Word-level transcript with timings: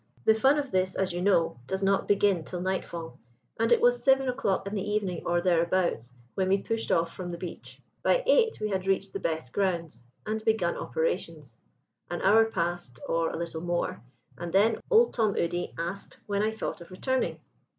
The 0.25 0.33
fun 0.33 0.57
of 0.57 0.71
this, 0.71 0.95
as 0.95 1.13
you 1.13 1.21
know, 1.21 1.59
does 1.67 1.83
not 1.83 2.07
begin 2.07 2.43
till 2.43 2.59
night 2.59 2.83
fall, 2.83 3.19
and 3.59 3.71
it 3.71 3.79
was 3.79 4.03
seven 4.03 4.27
o'clock 4.29 4.65
in 4.65 4.73
the 4.73 4.81
evening, 4.81 5.21
or 5.27 5.41
thereabouts, 5.41 6.15
when 6.33 6.49
we 6.49 6.57
pushed 6.57 6.91
off 6.91 7.13
from 7.13 7.29
the 7.29 7.37
beach. 7.37 7.79
By 8.01 8.23
eight 8.25 8.59
we 8.59 8.69
had 8.71 8.87
reached 8.87 9.13
the 9.13 9.19
best 9.19 9.53
grounds 9.53 10.03
and 10.25 10.43
begun 10.43 10.75
operations. 10.75 11.59
An 12.09 12.19
hour 12.23 12.45
passed, 12.45 12.99
or 13.07 13.29
a 13.29 13.37
little 13.37 13.61
more, 13.61 14.01
and 14.39 14.51
then 14.51 14.81
Old 14.89 15.13
Tom 15.13 15.37
Udy 15.37 15.71
asked 15.77 16.17
when 16.25 16.41
I 16.41 16.49
thought 16.49 16.81
of 16.81 16.89
returning. 16.89 17.39